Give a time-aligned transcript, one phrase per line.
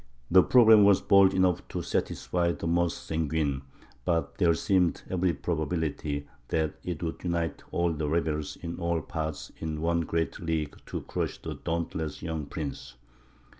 [0.31, 3.61] The programme was bold enough to satisfy the most sanguine;
[4.03, 9.51] but there seemed every probability that it would unite all the rebels in all parts
[9.59, 12.95] in one great league to crush the dauntless young prince.